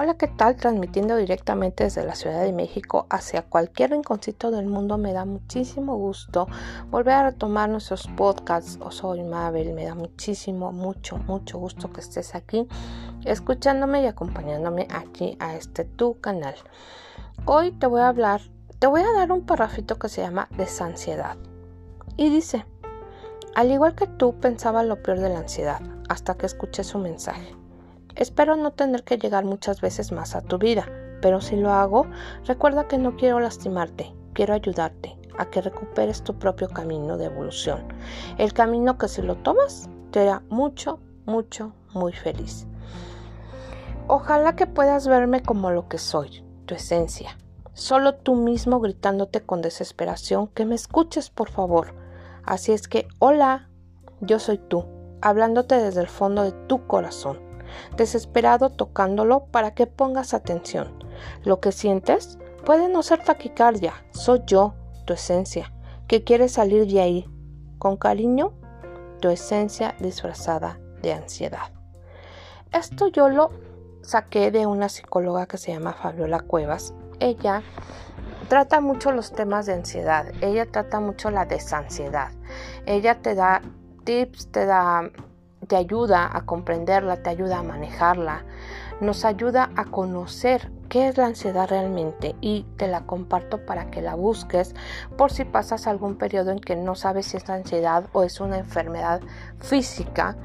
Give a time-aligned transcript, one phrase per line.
[0.00, 0.54] Hola, ¿qué tal?
[0.54, 4.96] Transmitiendo directamente desde la Ciudad de México hacia cualquier rinconcito del mundo.
[4.96, 6.46] Me da muchísimo gusto
[6.88, 8.78] volver a retomar nuestros podcasts.
[8.80, 9.72] O soy Mabel.
[9.72, 12.68] Me da muchísimo, mucho, mucho gusto que estés aquí
[13.24, 16.54] escuchándome y acompañándome aquí a este tu canal.
[17.44, 18.40] Hoy te voy a hablar,
[18.78, 21.36] te voy a dar un parrafito que se llama desansiedad.
[22.16, 22.64] Y dice,
[23.56, 27.58] al igual que tú pensaba lo peor de la ansiedad hasta que escuché su mensaje.
[28.18, 30.88] Espero no tener que llegar muchas veces más a tu vida,
[31.22, 32.04] pero si lo hago,
[32.46, 37.86] recuerda que no quiero lastimarte, quiero ayudarte a que recuperes tu propio camino de evolución.
[38.36, 42.66] El camino que si lo tomas te hará mucho, mucho, muy feliz.
[44.08, 47.38] Ojalá que puedas verme como lo que soy, tu esencia.
[47.72, 51.94] Solo tú mismo gritándote con desesperación que me escuches, por favor.
[52.42, 53.68] Así es que, hola,
[54.20, 54.86] yo soy tú,
[55.20, 57.47] hablándote desde el fondo de tu corazón
[57.96, 61.04] desesperado tocándolo para que pongas atención.
[61.44, 65.72] Lo que sientes puede no ser taquicardia, soy yo, tu esencia,
[66.06, 67.28] que quiere salir de ahí.
[67.78, 68.52] Con cariño,
[69.20, 71.72] tu esencia disfrazada de ansiedad.
[72.72, 73.50] Esto yo lo
[74.02, 76.94] saqué de una psicóloga que se llama Fabiola Cuevas.
[77.20, 77.62] Ella
[78.48, 82.32] trata mucho los temas de ansiedad, ella trata mucho la desansiedad.
[82.86, 83.62] Ella te da
[84.04, 85.10] tips, te da
[85.68, 88.44] te ayuda a comprenderla, te ayuda a manejarla,
[89.00, 94.02] nos ayuda a conocer qué es la ansiedad realmente y te la comparto para que
[94.02, 94.74] la busques
[95.16, 98.58] por si pasas algún periodo en que no sabes si es ansiedad o es una
[98.58, 99.20] enfermedad
[99.60, 100.36] física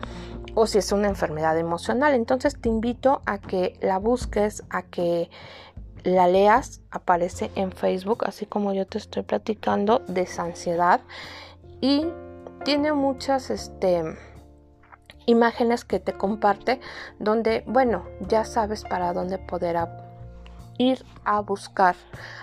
[0.53, 2.13] o si es una enfermedad emocional.
[2.13, 5.29] Entonces te invito a que la busques, a que
[6.03, 10.99] la leas, aparece en Facebook, así como yo te estoy platicando de esa ansiedad
[11.79, 12.05] y
[12.65, 14.03] tiene muchas este
[15.25, 16.79] imágenes que te comparte
[17.19, 19.77] donde, bueno, ya sabes para dónde poder
[20.77, 21.95] ir a buscar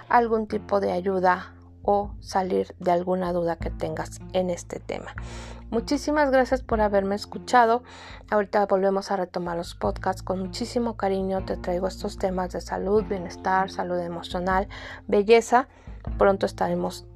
[0.08, 5.14] algún tipo de ayuda o salir de alguna duda que tengas en este tema.
[5.70, 7.84] Muchísimas gracias por haberme escuchado.
[8.30, 11.44] Ahorita volvemos a retomar los podcasts con muchísimo cariño.
[11.44, 14.68] Te traigo estos temas de salud, bienestar, salud emocional,
[15.06, 15.68] belleza.
[16.18, 17.06] Pronto estaremos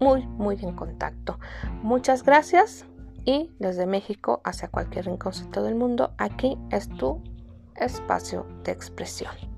[0.00, 1.38] muy, muy en contacto.
[1.82, 2.86] Muchas gracias
[3.24, 7.22] y desde México hacia cualquier rinconcito del mundo, aquí es tu
[7.76, 9.53] espacio de expresión.